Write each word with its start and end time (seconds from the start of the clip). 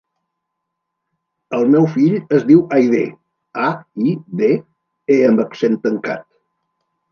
El 1.57 1.65
meu 1.73 1.85
fill 1.97 2.15
es 2.37 2.47
diu 2.47 2.63
Aidé: 2.79 3.03
a, 3.67 3.69
i, 4.13 4.17
de, 4.43 4.51
e 5.19 5.21
amb 5.29 5.47
accent 5.47 5.81
tancat. 5.87 6.29